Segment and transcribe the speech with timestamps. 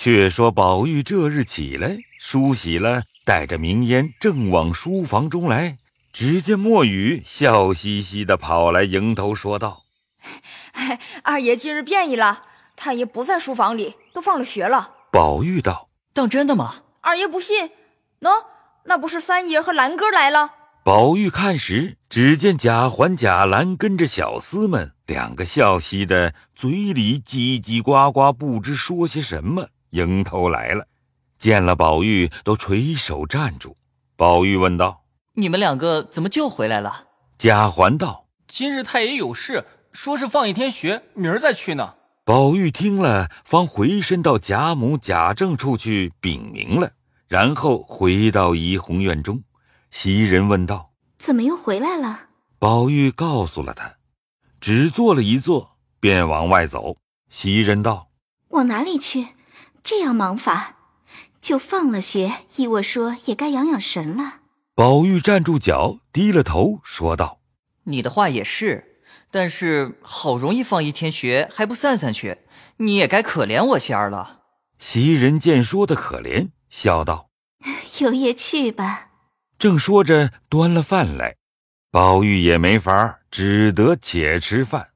[0.00, 5.76] 却说宝玉这日起来梳洗了，带着明烟正往书房中来，
[6.12, 9.82] 只见墨雨笑嘻嘻的跑来迎头说道
[11.24, 12.44] ：“二爷今日变异了，
[12.76, 16.76] 太爷不在书房里，都放了学了。”宝玉道：“当真的吗？
[17.00, 17.70] 二爷不信？
[18.20, 18.30] 喏，
[18.84, 20.52] 那不是三爷和兰哥来了。”
[20.86, 29.70] 宝玉看时，只见贾环、贾兰跟着小厮们两个笑嘻的，嘴里叽叽呱呱，不知说些什么。
[29.90, 30.86] 迎头来了，
[31.38, 33.76] 见了宝玉，都垂手站住。
[34.16, 35.04] 宝玉问道
[35.34, 37.06] ：“你们两个怎么就回来了？”
[37.38, 41.94] 贾环道：“今日太爷有事，说是放一天学，明儿再去呢。”
[42.24, 46.92] 宝玉听了，方回身到贾母、贾政处去禀明了，
[47.26, 49.42] 然后回到怡红院中。
[49.90, 52.26] 袭人问道：“怎么又回来了？”
[52.58, 53.94] 宝玉告诉了他，
[54.60, 56.96] 只坐了一坐，便往外走。
[57.30, 58.10] 袭人道
[58.50, 59.28] ：“往哪里去？”
[59.82, 60.76] 这样忙法，
[61.40, 62.32] 就放了学。
[62.56, 64.40] 依我说，也该养养神了。
[64.74, 67.40] 宝玉站住脚，低了头，说道
[67.84, 72.38] ：“你的话也是，但是好容易放一天学，还不散散去，
[72.76, 74.42] 你也该可怜我仙儿了。”
[74.78, 77.30] 袭人见说的可怜，笑道
[77.98, 79.10] ：“有也去吧。”
[79.58, 81.34] 正说着，端了饭来，
[81.90, 84.90] 宝玉也没法，只得且吃饭。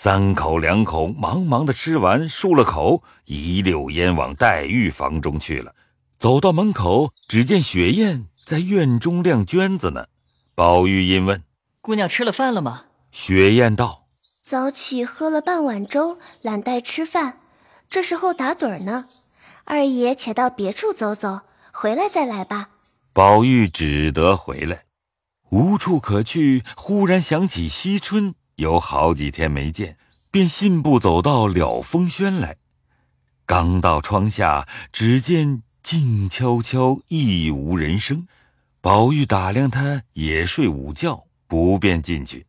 [0.00, 5.74] 三口两口，忙忙的吃完，漱了口，一溜烟往黛玉房中去了。
[6.20, 10.06] 走到门口，只见雪雁在院中晾绢子呢。
[10.54, 11.42] 宝玉因问
[11.82, 14.06] ：“姑娘吃了饭了吗？”雪雁道
[14.40, 17.40] ：“早起喝了半碗粥，懒待吃饭，
[17.90, 19.06] 这时候打盹呢。
[19.64, 21.40] 二爷且到别处走走，
[21.72, 22.68] 回来再来吧。”
[23.12, 24.84] 宝玉只得回来，
[25.50, 28.36] 无处可去，忽然想起惜春。
[28.58, 29.96] 有好几天没见，
[30.32, 32.56] 便信步走到了风轩来。
[33.46, 38.26] 刚到窗下，只见静悄悄，亦无人声。
[38.80, 42.46] 宝玉打量他也睡午觉，不便进去。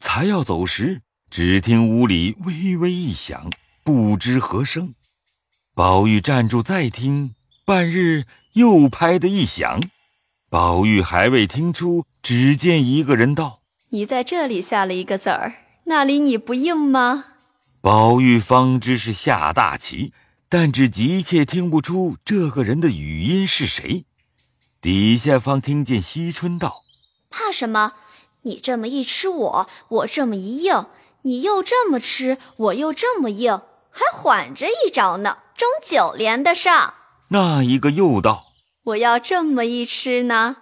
[0.00, 3.48] 才要走时，只听屋里微微一响，
[3.84, 4.94] 不知何声。
[5.74, 8.24] 宝玉站住再听，半日
[8.54, 9.80] 又拍的一响。
[10.50, 13.61] 宝玉还未听出，只见一个人道。
[13.94, 15.52] 你在这里下了一个子儿，
[15.84, 17.24] 那里你不应吗？
[17.82, 20.14] 宝玉方知是下大棋，
[20.48, 24.06] 但只急切听不出这个人的语音是谁。
[24.80, 26.84] 底下方听见惜春道
[27.28, 27.92] ：“怕什么？
[28.44, 30.86] 你这么一吃我，我这么一应，
[31.22, 33.60] 你又这么吃，我又这么应，
[33.90, 36.94] 还缓着一招呢，终究连得上。”
[37.28, 38.54] 那一个又道
[38.84, 40.56] ：“我要这么一吃呢。”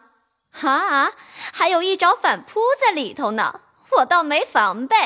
[0.51, 1.13] 哈，
[1.53, 3.61] 还有一招反扑在里头呢，
[3.99, 4.97] 我倒没防备。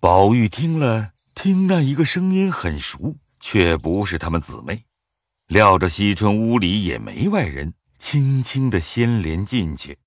[0.00, 4.84] 宝玉听了，听那一个声音很熟，却不是他们姊妹。
[5.46, 9.98] 料着惜春屋里也没外人，轻轻的掀帘进去，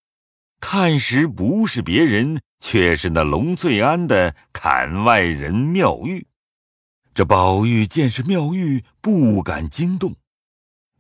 [0.60, 6.28] 看时不是别人，却是那龙翠庵的槛外人妙玉。
[7.14, 10.16] 这宝玉见是妙玉，不敢惊动。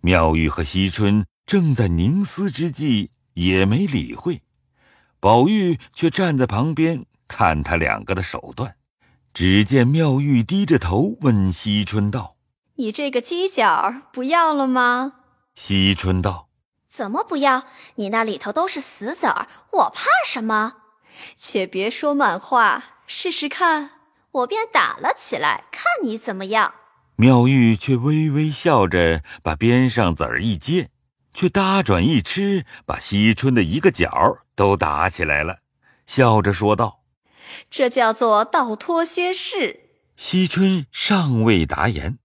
[0.02, 3.12] 妙玉和惜春正在凝思之际。
[3.34, 4.42] 也没理会，
[5.19, 8.75] 宝玉却站在旁边看他两个的手段。
[9.34, 12.36] 只见妙玉低着头问惜春道
[12.75, 15.14] ：“你这个犄角不要了吗？”
[15.56, 16.50] 惜春道
[16.90, 17.64] ：“怎么不要？
[17.96, 20.74] 你那里头都是死子儿，我怕什么？
[21.38, 23.91] 且别说满话，试试看。”
[24.31, 26.74] 我便打了起来，看你怎么样。
[27.18, 30.90] 妙玉却微微笑着，把边上子儿一接。
[31.34, 35.59] 却搭转一吃，把惜春的一个角都打起来了，
[36.06, 37.02] 笑着说道
[37.72, 42.20] ：“这叫做倒脱靴式。”惜春尚未答言，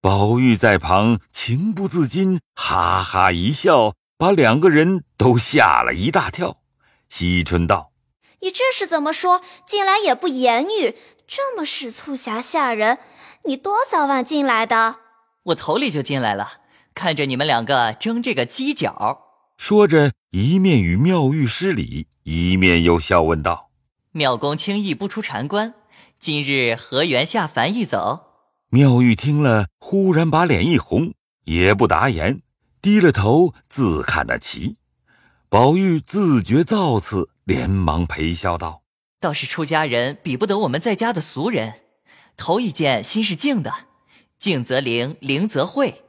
[0.00, 6.62] 宝玉在旁情不自禁，哈哈一笑，把两个人都吓了一大跳。
[7.08, 7.92] 惜春道
[8.40, 9.42] ：“你这是怎么说？
[9.66, 10.96] 进来也不言语，
[11.26, 12.98] 这么使促狭吓人。
[13.44, 14.96] 你多早晚进来的？
[15.42, 16.60] 我头里就进来了。”
[16.94, 19.22] 看着你们两个争这个犄角，
[19.56, 23.70] 说着一面与妙玉施礼，一面又笑问道
[24.12, 25.74] ：“妙公轻易不出禅关，
[26.18, 28.28] 今日何缘下凡一走？”
[28.70, 32.42] 妙玉听了，忽然把脸一红，也不答言，
[32.80, 34.76] 低了头自看那棋。
[35.48, 38.82] 宝玉自觉造次，连忙陪笑道
[39.20, 41.82] ：“倒是出家人比不得我们在家的俗人，
[42.36, 43.72] 头一件心是静的，
[44.38, 46.01] 静则灵，灵则慧。”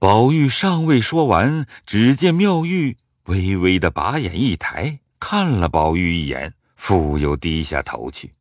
[0.00, 8.32] 宝玉尚未说完，只见妙玉微微的把眼一抬，看了宝玉一眼，复又低下头去，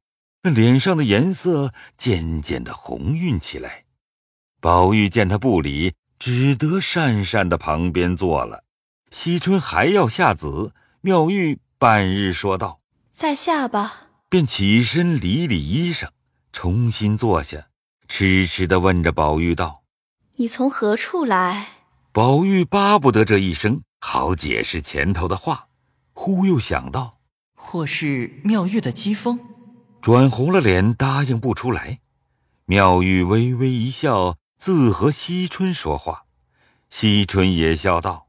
[0.44, 3.84] 那脸上的颜色渐渐的红晕起来。
[4.62, 8.64] 宝玉见他不理，只得讪讪的旁边坐了。
[9.12, 12.80] 惜春还要下子，妙玉半日说道
[13.12, 16.08] ：“在下吧。”便起身理理衣裳，
[16.54, 17.68] 重新坐下，
[18.08, 19.79] 痴痴的问着宝玉道
[20.40, 21.68] ：“你从何处来？”
[22.12, 25.68] 宝玉巴不得这一声好解释前头的话，
[26.14, 27.20] 忽又想到，
[27.56, 29.38] 或是妙玉的讥讽，
[30.02, 32.00] 转红了脸，答应不出来。
[32.66, 36.24] 妙玉微微一笑，自和惜春说话，
[36.90, 38.28] 惜春也笑道。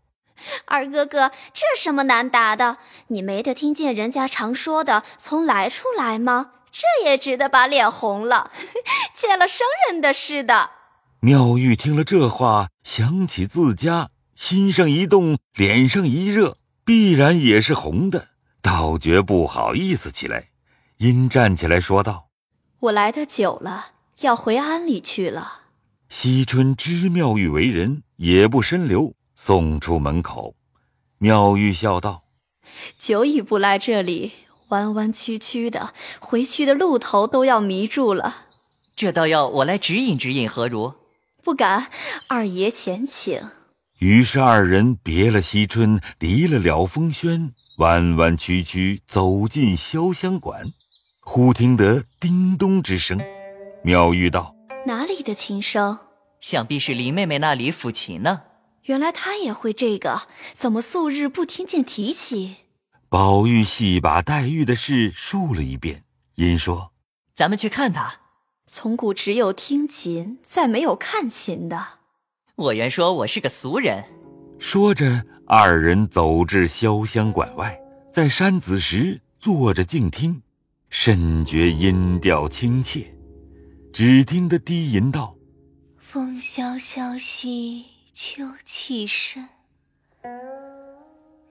[0.65, 2.79] 二哥哥，这什么难答的？
[3.09, 6.53] 你没得听见人家常说的“从来处来”吗？
[6.73, 8.51] 这也值得把脸红了，
[9.15, 10.71] 见了生人的似的。
[11.23, 18.29] 妙玉听了这话，想起自家，心上一动，脸上一热，必然也是红的，
[18.63, 20.49] 倒觉不好意思起来，
[20.97, 22.29] 因站起来说道
[22.81, 23.89] ：“我来的久了，
[24.21, 25.65] 要回庵里去了。”
[26.09, 29.15] 惜春知妙玉为人，也不深留。
[29.37, 30.55] 送出门口，
[31.19, 32.23] 妙玉笑道
[32.99, 34.33] ：“久已不来这里，
[34.69, 38.47] 弯弯曲曲的，回去的路头都要迷住了。
[38.97, 40.95] 这倒要我来指引指引，何如
[41.51, 41.91] ？”“不敢，
[42.29, 43.43] 二爷前请。”
[43.99, 50.63] 于是二人别了惜春，离了了风轩，弯弯曲曲走进潇湘馆。
[51.19, 53.21] 忽听得叮咚之声，
[53.83, 54.55] 妙玉道
[54.87, 55.99] ：“哪里的琴声？
[56.41, 58.43] 想必是林妹妹那里抚琴呢。”
[58.87, 62.59] 原来她也会这个，怎么素日不听见提起？
[63.09, 66.05] 宝玉细把黛玉的事述了一遍，
[66.37, 66.93] 因说
[67.35, 68.20] ：“咱们去看他。
[68.73, 71.99] 从古只有听琴，再没有看琴的。
[72.55, 74.05] 我原说我是个俗人。”
[74.61, 77.77] 说着，二人走至潇湘馆外，
[78.13, 80.41] 在山子时坐着静听，
[80.89, 83.13] 甚觉音调清切。
[83.93, 85.35] 只听得低吟道
[85.99, 89.49] ：“风萧萧兮。”秋气深，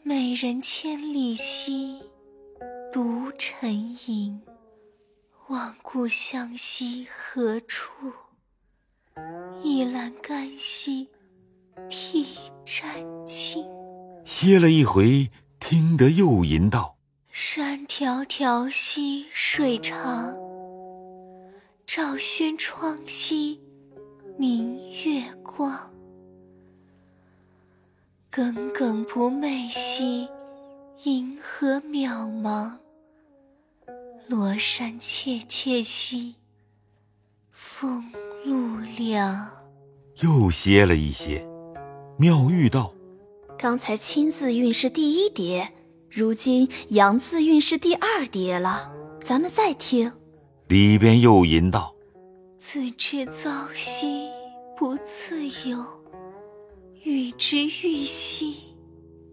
[0.03, 1.99] 美人千里兮，
[2.93, 3.73] 独沉
[4.07, 4.39] 吟。
[5.49, 8.13] 望故乡兮何处？
[9.63, 11.09] 一栏干兮
[11.89, 12.23] 涕
[12.63, 12.93] 沾
[13.25, 13.65] 襟。
[14.23, 16.95] 歇了一回，听得又吟道：
[17.31, 20.37] 山迢迢兮水长，
[21.87, 23.59] 照轩窗兮
[24.37, 25.91] 明月光。
[28.29, 30.29] 耿耿不寐兮，
[31.05, 32.77] 银河渺茫；
[34.29, 36.35] 罗衫切切兮，
[37.49, 38.11] 风
[38.45, 39.49] 露凉。
[40.21, 41.43] 又歇了一歇，
[42.15, 42.93] 妙玉道
[43.57, 45.73] ：“刚才亲字韵是第一叠，
[46.11, 48.93] 如今阳字韵是第二叠了。
[49.23, 50.13] 咱们再听。”
[50.69, 51.95] 里边又吟道
[52.59, 54.29] ：“自知朝兮
[54.77, 55.83] 不自由。”
[57.03, 58.57] 欲知欲兮，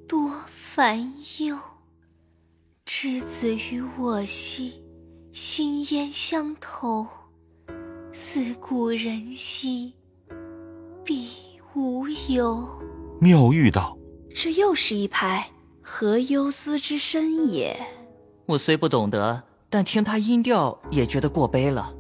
[0.09, 1.55] 多烦忧；
[2.87, 4.81] 之子于我兮，
[5.39, 7.07] 心焉相投。
[8.11, 9.93] 似故人兮，
[11.05, 11.29] 必
[11.75, 12.67] 无忧。
[13.21, 13.99] 妙玉道
[14.35, 15.51] ：“这又是一拍，
[15.83, 17.79] 何忧思之深也？”
[18.49, 21.95] 我虽不懂得，但听他音调，也觉得过悲了。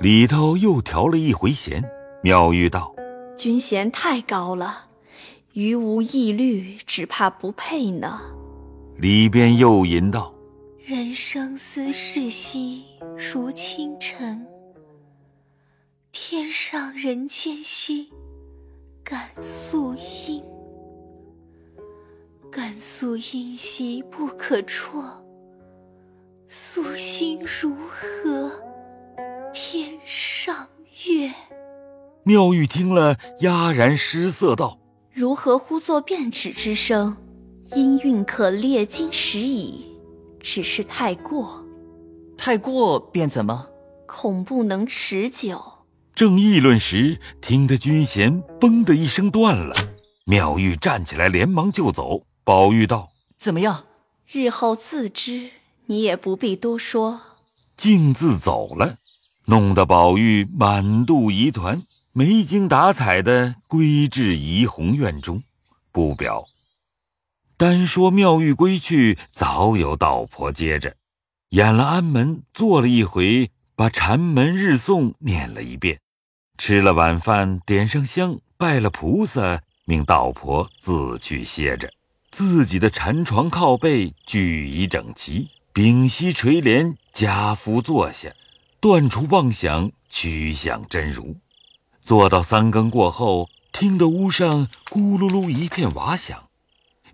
[0.00, 1.84] 里头又调了一回弦，
[2.22, 2.94] 妙玉道
[3.36, 4.86] ：“君弦太高了。”
[5.52, 8.18] 余无疑虑，只怕不配呢。
[8.96, 10.31] 里边又吟道
[10.84, 12.82] ：“人生思事兮
[13.16, 14.44] 如清晨，
[16.10, 18.10] 天上人间兮
[19.04, 20.42] 感素音。
[22.50, 25.22] 感素音兮不可辍，
[26.48, 28.50] 素心如何
[29.54, 30.66] 天上
[31.06, 31.32] 月？”
[32.26, 34.80] 妙玉听了，哑然失色道。
[35.12, 37.16] 如何呼作变指之声？
[37.76, 39.86] 音韵可列金石矣，
[40.42, 41.64] 只是太过。
[42.36, 43.68] 太过便怎么？
[44.06, 45.62] 恐不能持久。
[46.14, 49.74] 正议论时，听得军弦“嘣”的一声断了。
[50.24, 52.26] 妙玉站起来，连忙就走。
[52.44, 53.84] 宝玉道：“怎么样？
[54.30, 55.50] 日后自知，
[55.86, 57.20] 你也不必多说。”
[57.78, 58.96] 径自走了，
[59.46, 61.80] 弄得宝玉满肚疑团。
[62.12, 65.42] 没精打采的归至怡红院中，
[65.90, 66.44] 不表。
[67.62, 70.96] 单说妙玉归去，早有道婆接着，
[71.50, 76.00] 演了安门，坐了一回，把禅门日诵念了一遍，
[76.58, 81.88] 吃了晚饭，点上香，拜了菩萨，命道婆自去歇着。
[82.32, 88.28] 自己的禅床靠背俱已整齐，屏息垂帘，家夫坐下，
[88.80, 91.36] 断除妄想，趋向真如。
[92.02, 96.42] 坐到三更过后，听得屋上咕噜噜一片瓦响。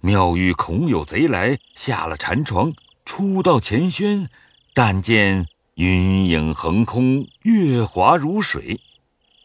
[0.00, 2.72] 妙玉恐有贼来，下了禅床，
[3.04, 4.28] 出到前轩，
[4.72, 8.78] 但见云影横空，月华如水。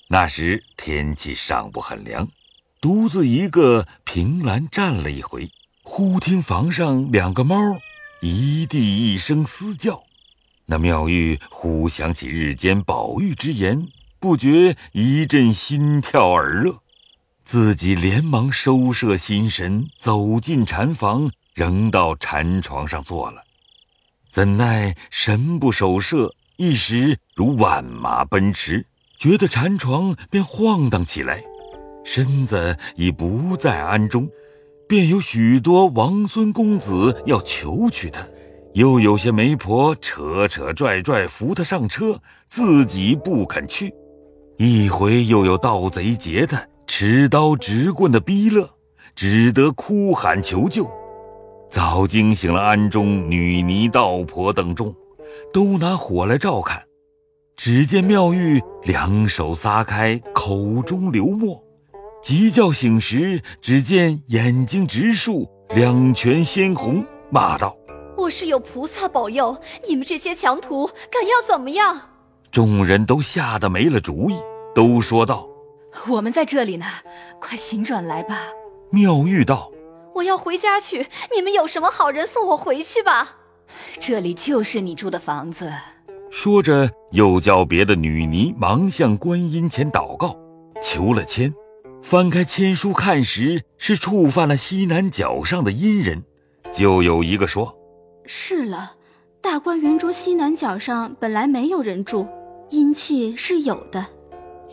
[0.10, 2.30] 那时天气尚不很凉，
[2.80, 5.50] 独自一个凭栏站了一回，
[5.82, 7.56] 忽听房上两个猫
[8.22, 10.04] 一地一声嘶叫。
[10.68, 13.88] 那妙玉忽想起日间宝玉之言，
[14.20, 16.83] 不觉一阵心跳耳热。
[17.44, 23.44] 自己连忙收摄心神，走进禅房，仍到禅床上坐了。
[24.30, 28.86] 怎奈神不守舍，一时如万马奔驰，
[29.20, 31.44] 觉得禅床便晃荡起来，
[32.04, 34.28] 身子已不在庵中，
[34.88, 38.26] 便有许多王孙公子要求娶他，
[38.74, 43.94] 又有些媒婆扯扯拽拽扶他上车，自己不肯去。
[44.58, 46.66] 一回又有盗贼劫他。
[46.96, 48.70] 持刀直棍的逼勒，
[49.16, 50.88] 只得哭喊求救。
[51.68, 54.94] 早惊醒了庵中女尼、道婆等众，
[55.52, 56.84] 都拿火来照看。
[57.58, 61.60] 只见妙玉两手撒开，口中流沫。
[62.22, 67.76] 急叫醒时，只见眼睛直竖，两拳鲜红，骂道
[68.16, 69.58] ：“我是有菩萨保佑，
[69.90, 72.00] 你们这些强徒敢要怎么样？”
[72.54, 74.36] 众人都吓得没了主意，
[74.76, 75.50] 都说道。
[76.08, 76.86] 我们在这里呢，
[77.40, 78.38] 快行转来吧。
[78.90, 79.72] 妙玉道
[80.16, 83.38] ：“我要回家去，你们有什么好人送我回去吧。
[84.00, 85.72] 这里就是你住的房子。”
[86.30, 90.36] 说着，又叫别的女尼忙向观音前祷告，
[90.82, 91.54] 求了签。
[92.02, 96.24] 翻开签书看时，是触犯了西南角上的阴人。
[96.72, 97.78] 就有一个说
[98.26, 98.94] ：“是了，
[99.42, 102.28] 大观园中西南角上本来没有人住，
[102.72, 104.06] 阴气是有的。”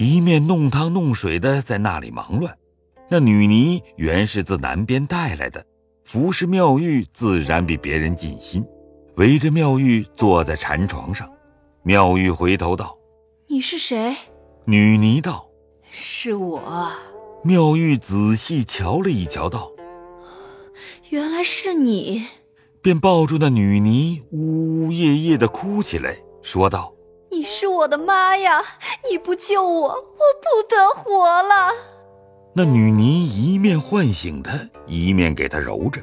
[0.01, 2.57] 一面弄汤弄水的在那里忙乱，
[3.11, 5.63] 那女尼原是自南边带来的，
[6.05, 8.65] 服侍妙玉自然比别人尽心，
[9.17, 11.31] 围着妙玉坐在禅床上。
[11.83, 12.97] 妙玉回头道
[13.47, 14.17] ：“你是谁？”
[14.65, 15.47] 女尼道
[15.93, 16.91] ：“是我。”
[17.45, 19.71] 妙玉仔细瞧了一瞧，道
[21.11, 22.25] ：“原来是你。”
[22.81, 26.91] 便抱住那女尼，呜呜咽咽的哭起来，说道。
[27.33, 28.61] 你是我的妈呀！
[29.09, 31.73] 你不救我，我不得活了。
[32.53, 36.03] 那女尼一面唤醒他，一面给他揉着。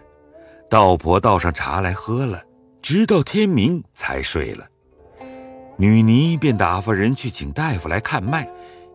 [0.70, 2.42] 道婆倒上茶来喝了，
[2.82, 4.66] 直到天明才睡了。
[5.76, 8.50] 女尼便打发人去请大夫来看脉，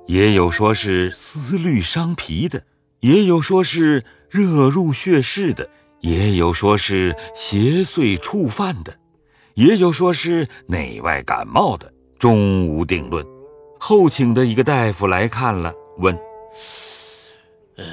[0.07, 2.63] 也有说是思虑伤脾的，
[3.01, 5.69] 也有说是热入血室的，
[6.01, 8.97] 也有说是邪祟触犯的，
[9.53, 11.92] 也有说是内外感冒的。
[12.23, 13.27] 终无定论。
[13.81, 16.17] 后请的一个大夫来看了，问
[17.75, 17.85] ：“呃，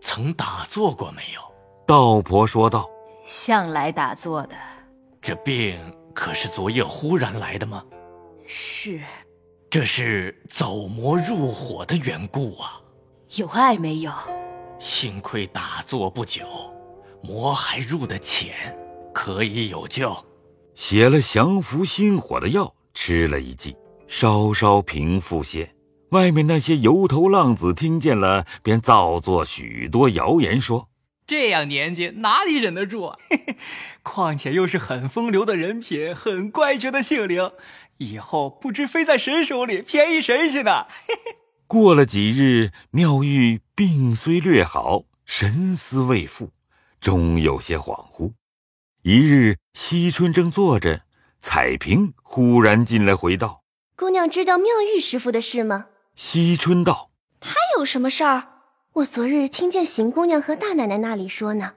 [0.00, 1.40] 曾打坐过没有？”
[1.86, 2.90] 道婆说道
[3.24, 4.56] ：“向来打坐的。”
[5.22, 5.78] 这病
[6.12, 7.84] 可是昨夜忽然来的吗？
[8.44, 9.00] 是。
[9.70, 12.80] 这是走魔入火的缘故啊。
[13.36, 14.10] 有爱没有？
[14.80, 16.44] 幸亏打坐不久，
[17.22, 18.76] 魔还入得浅，
[19.12, 20.12] 可以有救。
[20.74, 22.74] 写了降服心火的药。
[22.94, 23.76] 吃了一剂，
[24.08, 25.74] 稍稍平复些。
[26.10, 30.88] 外面那些油头浪子听见了，便造作许多谣言，说
[31.26, 33.18] 这样年纪哪里忍得住啊？
[34.02, 37.50] 况且又是很风流的人品，很乖觉的性灵，
[37.96, 40.86] 以后不知飞在谁手里，便宜谁去呢？
[41.66, 46.50] 过了几日，妙玉病虽略好，神思未复，
[47.00, 48.34] 终有些恍惚。
[49.02, 51.02] 一日，惜春正坐着。
[51.46, 53.64] 彩萍忽然进来，回道
[53.96, 58.44] ：“姑娘知道妙玉师傅的事吗？”惜春道：“他有什么事儿？
[58.94, 61.74] 我昨日听见邢姑娘和大奶奶那里说呢。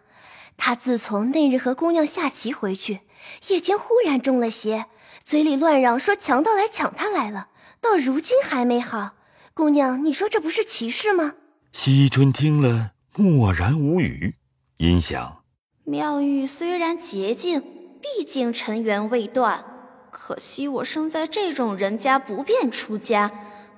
[0.56, 3.02] 他自从那日和姑娘下棋回去，
[3.50, 4.86] 夜间忽然中了邪，
[5.26, 7.50] 嘴里乱嚷说强盗来抢他来了，
[7.82, 9.16] 到如今还没好。
[9.54, 11.34] 姑娘，你说这不是奇事吗？”
[11.74, 14.36] 惜春听了，默然无语，
[14.78, 15.44] 因想：
[15.84, 17.62] 妙玉虽然洁净。
[18.02, 19.64] 毕竟尘缘未断，
[20.12, 23.32] 可惜我生在这种人家，不便出家。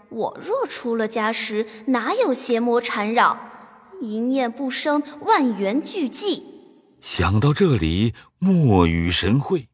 [0.09, 3.38] 我若出了家时，哪有邪魔缠绕？
[4.01, 6.43] 一念不生，万缘俱寂。
[7.01, 9.67] 想到这里，默与神会，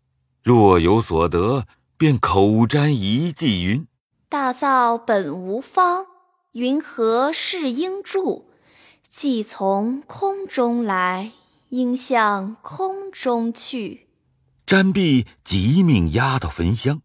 [0.43, 1.65] 若有所得，
[1.97, 3.87] 便口占一记云
[4.27, 6.07] ：“大造本无方，
[6.51, 8.45] 云何是应住？
[9.09, 11.31] 既从空中来，
[11.69, 14.04] 应向空中去。”
[14.65, 17.01] 瞻壁即命压到焚香，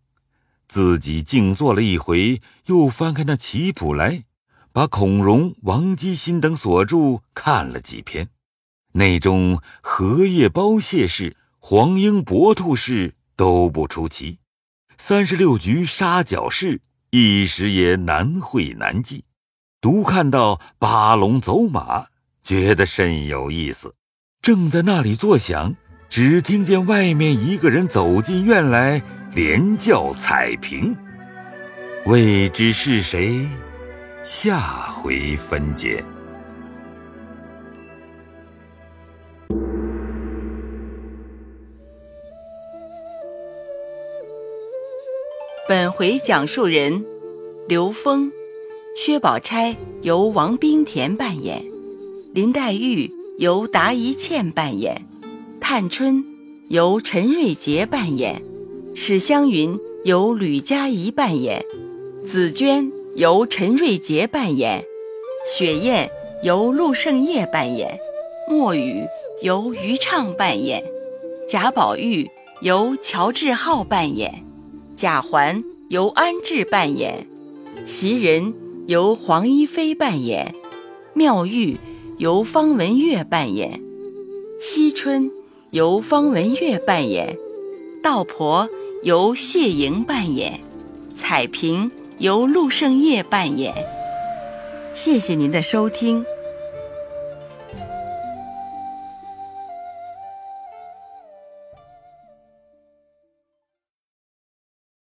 [0.67, 4.25] 自己静坐了一回，又翻开那棋谱来，
[4.73, 8.31] 把孔融、王基新等所著看了几篇，
[8.93, 14.39] 那种荷叶包蟹式、黄莺搏兔式都不出奇，
[14.97, 19.25] 三十六局杀角式一时也难会难记。
[19.83, 22.07] 独看到八龙走马，
[22.43, 23.95] 觉得甚有意思。
[24.41, 25.75] 正在那里作想，
[26.11, 29.01] 只听见外面一个人走进院来，
[29.33, 30.93] 连叫彩屏。
[32.05, 33.47] 未知是谁？
[34.25, 34.59] 下
[34.91, 36.03] 回分解。
[45.69, 47.05] 本回讲述人：
[47.69, 48.33] 刘峰。
[48.97, 51.65] 薛宝钗由王冰田扮演，
[52.35, 55.07] 林黛玉由达一茜扮演，
[55.73, 56.25] 探春
[56.67, 58.43] 由陈瑞杰扮演，
[58.93, 61.65] 史湘云由吕佳怡扮演，
[62.25, 64.85] 紫娟由陈瑞杰扮演，
[65.57, 66.11] 雪雁
[66.43, 68.01] 由陆胜业扮演，
[68.49, 69.05] 墨雨
[69.43, 70.83] 由于畅扮演，
[71.49, 72.29] 贾宝玉
[72.63, 74.45] 由乔志浩扮演，
[74.97, 77.29] 贾环由安志扮演，
[77.87, 78.53] 袭人。
[78.89, 80.53] 由黄一飞扮演，
[81.15, 81.77] 妙玉
[82.19, 83.81] 由方文月扮演，
[84.59, 85.31] 惜春
[85.71, 87.39] 由方文月扮演，
[88.03, 88.69] 道婆
[89.05, 90.59] 由谢莹扮演，
[91.15, 93.73] 彩萍由陆胜业扮演。
[94.93, 96.25] 谢谢您的收听。